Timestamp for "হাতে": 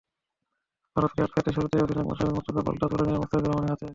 3.73-3.87